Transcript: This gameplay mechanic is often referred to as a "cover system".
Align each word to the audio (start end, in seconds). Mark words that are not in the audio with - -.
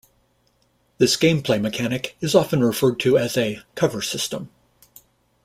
This 0.97 1.15
gameplay 1.15 1.61
mechanic 1.61 2.17
is 2.21 2.33
often 2.33 2.63
referred 2.63 2.99
to 3.01 3.19
as 3.19 3.37
a 3.37 3.61
"cover 3.75 4.01
system". 4.01 4.49